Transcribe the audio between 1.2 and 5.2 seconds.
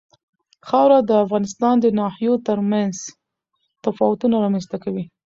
افغانستان د ناحیو ترمنځ تفاوتونه رامنځ ته کوي.